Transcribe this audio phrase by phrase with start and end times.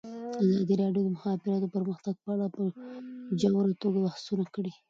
[0.43, 2.61] ازادي راډیو د د مخابراتو پرمختګ په اړه په
[3.39, 4.71] ژوره توګه بحثونه کړي.